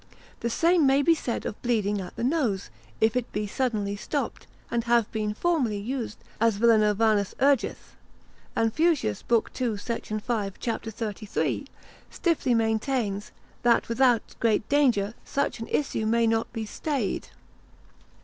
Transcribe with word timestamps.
The 0.39 0.49
same 0.49 0.87
may 0.87 1.03
be 1.03 1.13
said 1.13 1.45
of 1.45 1.61
bleeding 1.61 2.01
at 2.01 2.15
the 2.15 2.23
nose, 2.23 2.71
if 2.99 3.15
it 3.15 3.31
be 3.31 3.45
suddenly 3.45 3.95
stopped, 3.95 4.47
and 4.71 4.85
have 4.85 5.11
been 5.11 5.35
formerly 5.35 5.77
used, 5.77 6.17
as 6.39 6.57
Villanovanus 6.57 7.35
urgeth: 7.39 7.95
And 8.55 8.73
Fuchsius, 8.73 9.23
lib. 9.29 9.53
2. 9.53 9.77
sect. 9.77 10.11
5. 10.11 10.59
cap. 10.59 10.83
33, 10.83 11.67
stiffly 12.09 12.55
maintains, 12.55 13.31
That 13.61 13.87
without 13.89 14.23
great 14.39 14.67
danger, 14.69 15.13
such 15.23 15.59
an 15.59 15.67
issue 15.67 16.07
may 16.07 16.25
not 16.25 16.51
be 16.51 16.65
stayed. 16.65 17.27